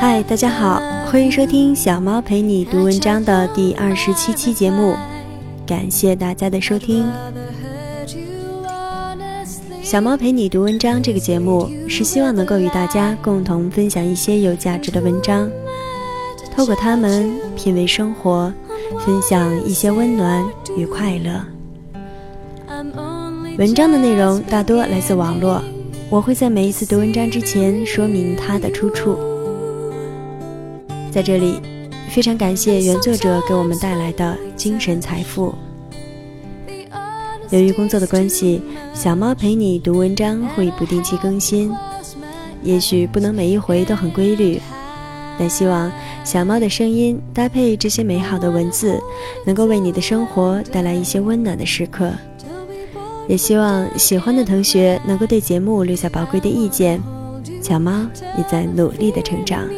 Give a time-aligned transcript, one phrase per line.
[0.00, 0.80] 嗨，大家好，
[1.10, 4.96] 欢迎收听小猫陪你读文章的第二十七期节目，
[5.66, 7.06] 感谢大家的收听。
[9.82, 15.50] 小猫陪你读文章这个节目是希望能够与大家共同分享一些有价值的文章，
[16.56, 18.50] 透过它们品味生活，
[19.04, 20.42] 分享一些温暖
[20.78, 21.44] 与快乐。
[23.58, 25.62] 文章的内容大多来自网络，
[26.10, 29.16] 我会在每一次读文章之前说明它的出处。
[31.08, 31.60] 在这里，
[32.10, 35.54] 非常感谢原作者给我们带来的精神财富。
[37.50, 38.60] 由于工作的关系，
[38.92, 41.72] 小猫陪你读文章会不定期更新，
[42.64, 44.60] 也许不能每一回都很规律，
[45.38, 45.92] 但希望
[46.24, 49.00] 小猫的声音搭配这些美好的文字，
[49.46, 52.10] 能够为你的生活带来一些温暖的时刻。
[53.30, 57.00] 也希望喜欢的同学能够对节目留下宝贵的意见。
[57.62, 58.04] 小猫
[58.36, 59.68] 也在努力的成长。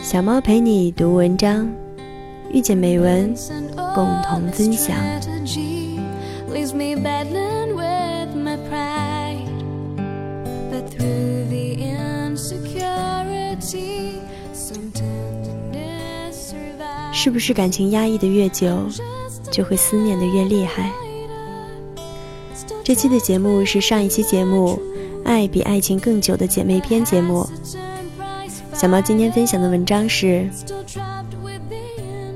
[0.00, 1.68] 小猫陪你读文章，
[2.52, 3.34] 遇见美文，
[3.96, 4.94] 共同分享。
[17.24, 18.86] 是不是感情压抑的越久，
[19.50, 20.92] 就会思念的越厉害？
[22.84, 24.78] 这期的节目是上一期节目
[25.26, 27.48] 《爱比爱情更久》的姐妹篇节目。
[28.74, 30.46] 小猫今天分享的文章是：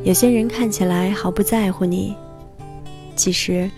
[0.04, 2.16] 有些人看起来毫不在乎你，
[3.14, 3.70] 其实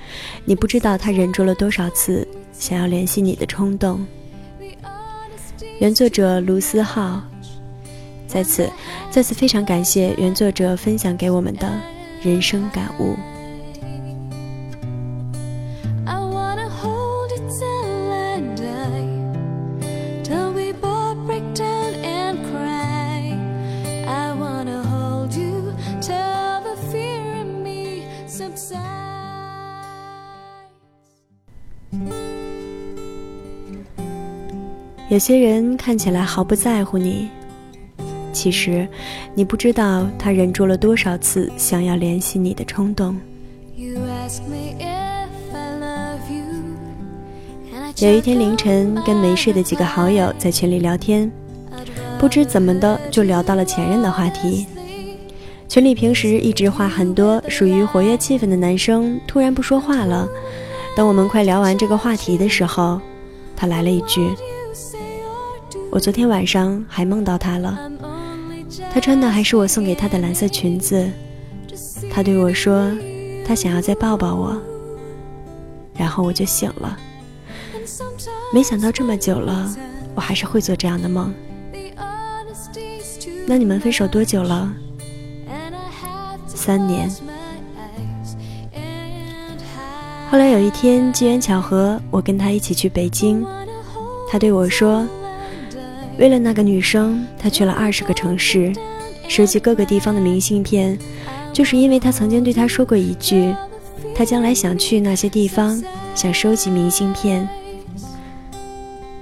[0.45, 4.07] 你不知道他忍住了多少次想要联系你的冲动。
[5.81, 7.21] 原作者卢思浩，
[8.31, 8.71] 在此
[9.11, 11.69] 再次非常感谢原作者分享给我们的
[12.23, 13.17] 人生感悟。
[35.11, 37.29] 有些人看起来毫不在乎你，
[38.33, 38.87] 其实
[39.35, 43.19] 你不知道他忍住了多少次想要联系你的冲动。
[47.97, 51.31] 有一天凌晨，跟没事的几个好友在群里聊天，
[52.19, 54.67] 不知怎么的就聊到了前任的话题。
[55.69, 60.27] 群里平时一直话很多、属于活跃气氛的男生突然不说话了。
[60.97, 63.01] 等我们快聊完这个话题的时候，
[63.55, 64.31] 他来了一句。
[65.91, 67.79] 我昨天晚上还梦到他了，
[68.93, 71.09] 他穿的还是我送给他的蓝色裙子。
[72.11, 72.91] 他对我说，
[73.47, 74.61] 他想要再抱抱我，
[75.95, 76.97] 然后我就醒了。
[78.53, 79.73] 没想到这么久了，
[80.15, 81.33] 我还是会做这样的梦。
[83.47, 84.73] 那你们分手多久了？
[86.47, 87.11] 三年。
[90.31, 93.45] 后来有一天机缘巧合，我跟他一起去北京，
[94.29, 95.07] 他对我说。
[96.21, 98.71] 为了那个女生，他去了二十个城市，
[99.27, 100.99] 收集各个地方的明信片，
[101.51, 103.55] 就是因为他曾经对他说过一句，
[104.15, 105.83] 他将来想去那些地方，
[106.15, 107.49] 想收集明信片。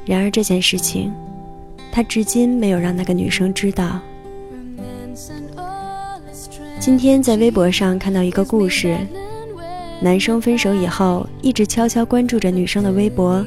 [0.04, 1.12] 然而这件事情，
[1.92, 4.00] 他至今没有让那个女生知道。
[6.80, 8.98] 今天在微博上看到一个故事，
[10.00, 13.47] 男生分手以后，一直悄悄关注着女生的微博。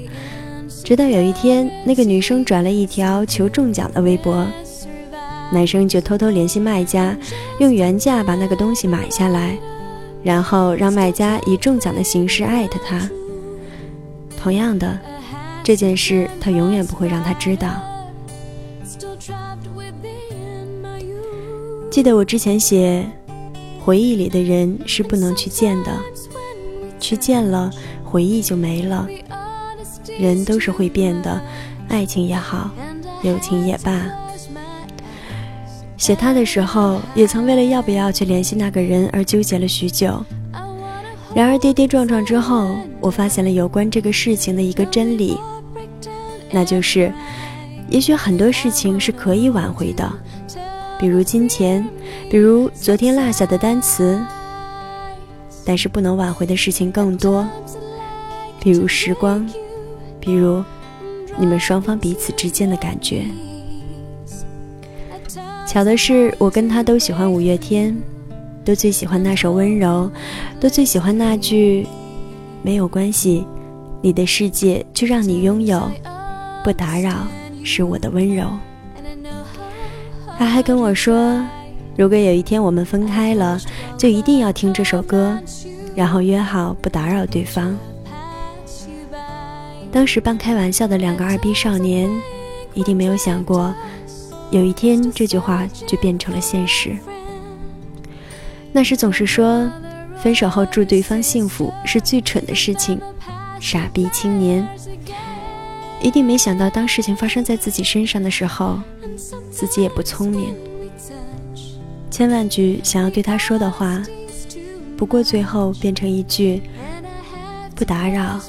[0.84, 4.46] 直到有一天，那个女生转了一条求中奖的微博，
[5.52, 7.16] 男生就偷偷联系卖家，
[7.60, 9.58] 用原价把那个东西买下来，
[10.24, 13.10] 然后让卖家以中奖的形式艾特他。
[14.38, 15.00] 同样的，
[15.64, 17.70] 这件事他永远不会让他知道。
[21.92, 23.06] 记得我之前写，
[23.84, 25.92] 回忆里的人是不能去见的，
[27.00, 27.70] 去见了，
[28.04, 29.08] 回忆就没了。
[30.22, 31.42] 人都是会变的，
[31.90, 32.70] 爱情也好，
[33.24, 34.00] 友情也罢。
[35.98, 40.24] 写他的时候，也曾为了要不要去联系那个人而纠结了许久。
[41.34, 45.38] 然而跌跌撞撞之后，我发现了有关这个事情的一个真理，
[46.52, 47.12] 那就是，
[47.90, 50.12] 也许很多事情是可以挽回的，
[51.00, 51.88] 比如金钱，
[52.30, 54.20] 比如昨天落下的单词。
[55.64, 57.48] 但是不能挽回的事情更多，
[58.60, 59.48] 比如时光。
[60.22, 60.64] 比如，
[61.38, 63.26] 你们双方彼此之间的感觉。
[65.68, 67.98] 巧的是，我跟他都喜欢五月天，
[68.64, 70.12] 都最喜欢那首《温柔》，
[70.62, 71.88] 都最喜欢那句
[72.62, 73.46] “没有关系，
[74.02, 75.90] 你的世界就让你拥有，
[76.64, 77.26] 不打扰
[77.64, 78.46] 是我的温柔。
[80.38, 81.42] 他还跟我说，
[81.96, 83.60] 如果有一天我们分开了，
[83.98, 85.38] 就一定要听这首歌，
[85.96, 87.78] 然后约好不打扰对方。
[89.92, 92.10] 当时半开玩笑的两个二逼少年，
[92.74, 93.76] 一定没有想过，
[94.50, 96.96] 有一天这句话就变成了现实。
[98.72, 99.70] 那时总是说，
[100.24, 103.00] 分手后祝对方幸福是最蠢的事情，
[103.60, 104.66] 傻逼青年。
[106.02, 108.80] 一定没想到，当事情发生在自己身上的时候，
[109.52, 110.56] 自己也不聪明。
[112.10, 114.02] 千万句想要对他说的话，
[114.96, 116.62] 不过最后变成一句
[117.76, 118.40] “不打扰”。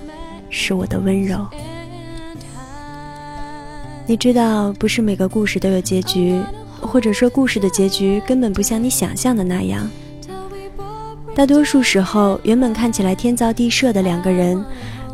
[0.53, 1.45] 是我的温柔。
[4.07, 6.39] 你知道，不是每个故事都有结局，
[6.81, 9.89] 或者说故事的结局根本不像你想象的那样。
[11.35, 14.63] 大多数时候，原本看起来天造地设的两个人，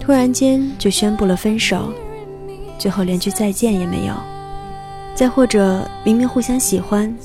[0.00, 1.92] 突然间就宣布了分手，
[2.76, 4.14] 最后连句再见也没有。
[5.14, 7.16] 再或者，明明互相喜欢，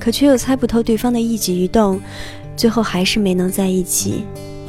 [0.00, 2.00] 可却又猜不透对方的一举一动，
[2.56, 4.24] 最后还是没能在一起，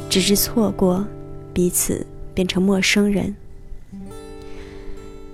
[0.08, 1.04] 只是错过
[1.52, 2.06] 彼此。
[2.34, 3.34] 变成陌生人。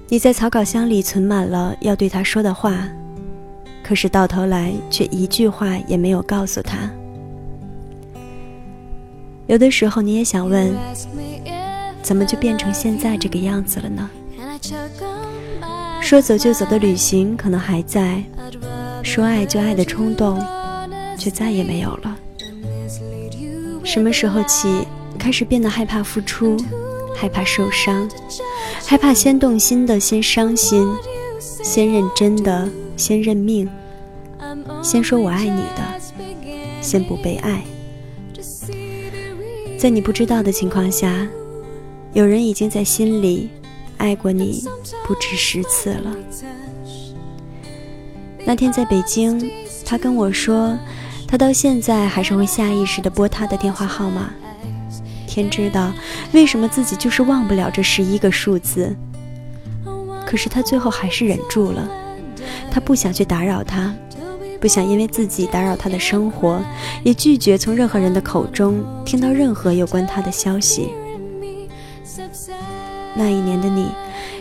[0.08, 2.88] 你在草稿箱里存满了要对他说的话，
[3.82, 6.91] 可是到头来却一句话也没有告诉他。
[9.47, 10.73] 有的时候你也想问，
[12.02, 14.11] 怎么就变成现在这个样子了呢？
[16.00, 18.23] 说走就走的旅行可能还在，
[19.02, 20.41] 说爱就爱的冲动
[21.17, 22.17] 却再也没有了。
[23.85, 24.87] 什么时候起
[25.19, 26.56] 开始变得害怕付出？
[27.15, 28.09] 害怕受伤，
[28.87, 30.89] 害怕先动心的先伤心，
[31.41, 33.69] 先认真的先认命，
[34.83, 36.01] 先说我爱你的
[36.81, 37.62] 先不被爱。
[39.79, 41.27] 在你不知道的情况下，
[42.12, 43.49] 有人已经在心里
[43.97, 44.65] 爱过你
[45.07, 46.17] 不止十次了。
[48.45, 49.51] 那天在北京，
[49.85, 50.77] 他跟我说，
[51.29, 54.33] 他到现在还是会下意识的拨他的电话号码。
[55.31, 55.93] 天知道，
[56.32, 58.97] 为什么自己就是忘不了这十一个数字。
[60.27, 61.88] 可是他最后还是忍住了，
[62.71, 63.94] 他不想去打扰他，
[64.61, 66.61] 不想因为自己打扰他的生活，
[67.05, 70.91] 也拒绝从任何人的口中听到任何有关他的消息。
[73.15, 73.87] 那一年的你，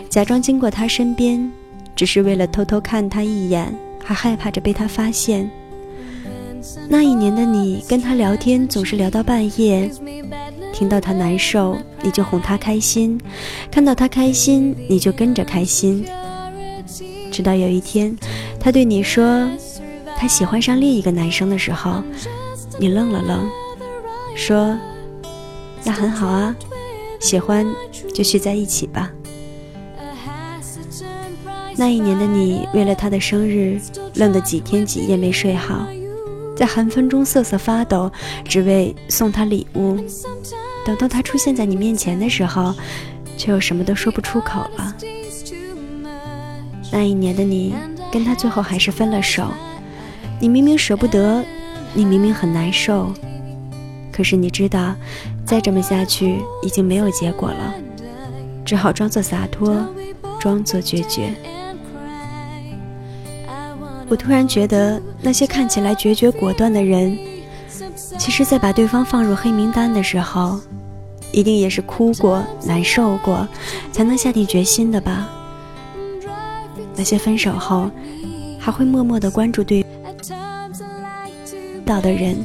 [0.09, 1.51] 假装经过他身边，
[1.95, 5.49] 只是为了偷偷看他一眼，还害怕着被他发现。
[6.87, 9.89] 那一年的你，跟他聊天总是聊到半夜。
[10.79, 13.19] 听到他难受，你就哄他开心；
[13.69, 16.05] 看到他开心，你就跟着开心。
[17.29, 18.17] 直到有一天，
[18.61, 19.45] 他对你说
[20.15, 22.01] 他喜欢上另一个男生的时候，
[22.79, 23.49] 你愣了愣，
[24.37, 24.73] 说
[25.83, 26.55] ：“那很好啊，
[27.19, 27.67] 喜欢
[28.13, 29.11] 就去在一起吧。”
[31.75, 33.77] 那一年的你，为了他的生日，
[34.15, 35.85] 愣得几天几夜没睡好，
[36.55, 38.09] 在寒风中瑟瑟发抖，
[38.45, 39.97] 只为送他礼物。
[40.85, 42.73] 等到他出现在你面前的时候，
[43.37, 44.95] 却又什么都说不出口了。
[46.91, 47.75] 那一年的你，
[48.11, 49.47] 跟他最后还是分了手。
[50.39, 51.43] 你明明舍不得，
[51.93, 53.13] 你明明很难受，
[54.11, 54.95] 可是你知道，
[55.45, 57.73] 再这么下去已经没有结果了，
[58.65, 59.85] 只好装作洒脱，
[60.39, 61.33] 装作决绝。
[64.07, 67.15] 我突然觉得，那些看起来决绝果断的人，
[68.17, 70.59] 其实，在把对方放入黑名单的时候。
[71.31, 73.47] 一定也是哭过、难受过，
[73.91, 75.29] 才能下定决心的吧？
[76.95, 77.87] 那些分手后
[78.57, 79.85] 还会默默的关注对
[81.85, 82.35] 到的人，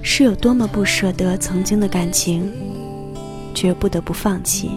[0.00, 2.52] 是有多么不舍得曾经的感情，
[3.52, 4.70] 却不得不放弃。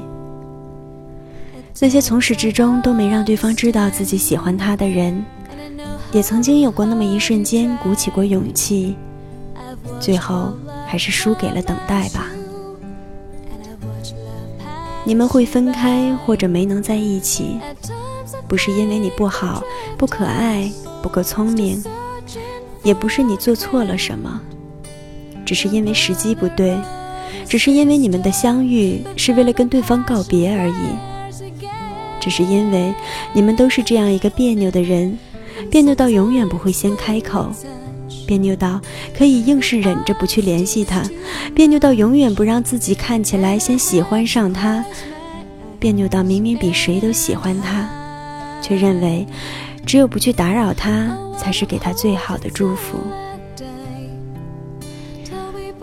[1.79, 5.24] 那些从始至终都没让对方知道自己喜欢他的人，
[6.12, 8.96] 也曾经有过那么一瞬间鼓起过勇气，
[10.00, 10.53] 最后
[10.88, 12.27] 还是输给了等待吧。
[15.05, 17.57] 你们会分开，或者没能在一起，
[18.48, 19.63] 不是因为你不好、
[19.98, 20.71] 不可爱、
[21.01, 21.83] 不够聪明，
[22.83, 24.39] 也不是你做错了什么，
[25.45, 26.77] 只是因为时机不对，
[27.48, 31.41] 只是因为你们的相遇是为了跟对方告别而已，
[32.19, 32.93] 只是因为
[33.33, 35.17] 你们都是这样一个别扭的人，
[35.71, 37.50] 别扭到永远不会先开口。
[38.29, 38.79] 别扭到
[39.17, 41.01] 可以硬是忍着不去联系他，
[41.55, 44.86] 别扭到永远不让自己看起来先喜欢上他，
[45.79, 47.89] 别扭到明明比谁都喜欢他，
[48.62, 49.25] 却认为
[49.83, 53.00] 只有不去打扰他才是给他最好的祝福。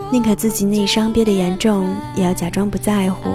[0.09, 3.29] 宁可自己内伤憋得严重，也要假装不在乎，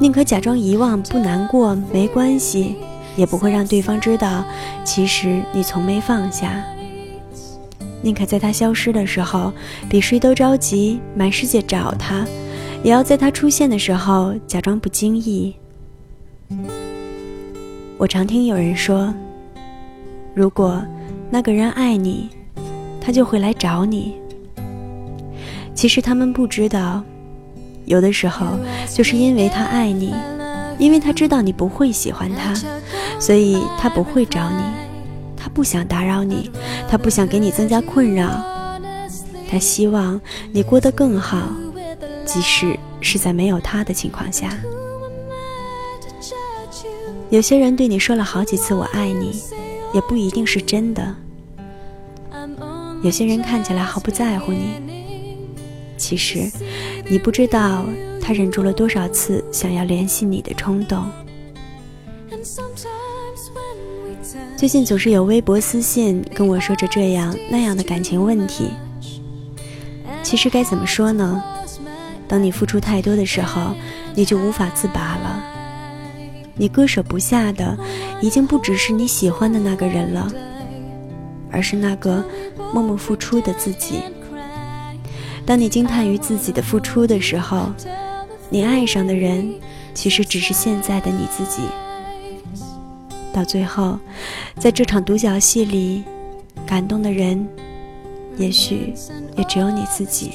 [0.00, 2.74] 宁可假装遗忘，不难过，没关系，
[3.14, 4.44] 也不会让对方知道，
[4.82, 6.64] 其实你从没放下。
[8.06, 9.52] 宁可在他消失的时候，
[9.88, 12.24] 比谁都着急，满世界找他，
[12.84, 15.52] 也要在他出现的时候假装不经意。
[17.98, 19.12] 我常听有人说，
[20.34, 20.80] 如果
[21.30, 22.28] 那个人爱你，
[23.00, 24.14] 他就会来找你。
[25.74, 27.02] 其实他们不知道。
[27.86, 28.56] 有的时候，
[28.94, 30.14] 就是因为他爱你，
[30.78, 32.54] 因为他知道你不会喜欢他，
[33.18, 34.62] 所以他不会找你，
[35.56, 36.50] 不想打扰你，
[36.86, 38.44] 他不想给你增加困扰，
[39.50, 40.20] 他希望
[40.52, 41.50] 你过得更好，
[42.26, 44.50] 即使是在没有他的情况下。
[47.30, 49.42] 有些人对你说了好几次“我爱你”，
[49.94, 51.14] 也不一定是真的。
[53.02, 54.74] 有些人看起来毫不在乎你。
[55.96, 56.52] 其实，
[57.08, 57.86] 你不知道
[58.20, 61.10] 他忍住了多少次想要联系你的冲动。
[64.56, 68.70] 最近总是有微博私信跟我说着这样那样的感情问题。
[70.22, 71.44] 其实该怎么说呢？
[72.26, 73.74] 当你付出太多的时候，
[74.14, 75.44] 你就无法自拔了。
[76.54, 77.76] 你割舍不下的，
[78.22, 80.26] 已经不只是你喜欢的那个人了，
[81.52, 82.24] 而是那个
[82.72, 84.00] 默默付出的自己。
[85.44, 87.70] 当你惊叹于自己的付出的时候，
[88.48, 89.54] 你爱上的人
[89.92, 91.60] 其实只是现在的你自己。
[93.36, 93.98] 到最后，
[94.58, 96.02] 在这场独角戏里，
[96.64, 97.46] 感动的人
[98.38, 98.94] 也许
[99.36, 100.32] 也只有你自己。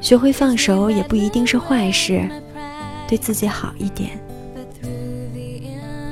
[0.00, 2.26] 学会放手也不一定是坏事，
[3.06, 4.18] 对自己好一点。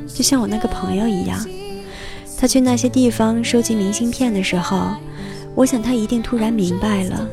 [0.06, 1.42] 就像我那个朋友一样，
[2.36, 4.90] 他去那些地方收集明信片的时候，
[5.54, 7.26] 我想他一定突然明白了。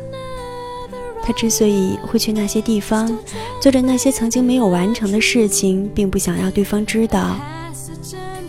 [1.22, 3.12] 他之所以会去那些地方，
[3.60, 7.36] 做着那些曾经没有完成的事情，并不想要对方知道，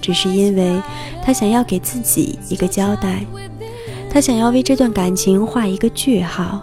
[0.01, 0.81] 只是因为
[1.25, 3.25] 他想要给自己一个交代，
[4.11, 6.63] 他想要为这段感情画一个句号。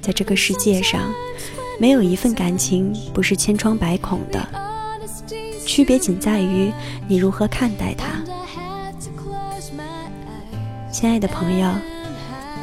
[0.00, 1.00] 在这个世界上，
[1.78, 4.46] 没有一份感情不是千疮百孔的，
[5.64, 6.72] 区别仅在于
[7.06, 8.06] 你如何看待它。
[10.90, 11.68] 亲爱的朋友。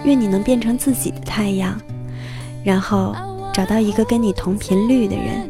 [0.05, 1.77] 愿你能变成自己的太阳，
[2.63, 3.13] 然后
[3.53, 5.49] 找到一个跟你同频率的人。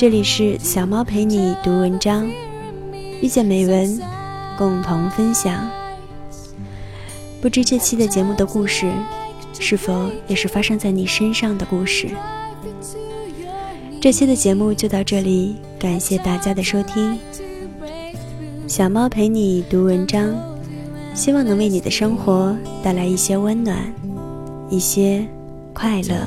[0.00, 2.26] 这里是小猫陪你读文章，
[3.20, 4.00] 遇见美文，
[4.56, 5.70] 共同分享。
[7.42, 8.90] 不知这期的节目的故事，
[9.58, 12.08] 是否也是发生在你身上的故事？
[14.00, 17.18] 这期的节目就到这里，感谢大家的收听。
[18.66, 20.34] 小猫陪你读文章，
[21.14, 23.76] 希望能为你的生活带来一些温暖，
[24.70, 25.28] 一些
[25.74, 26.26] 快乐。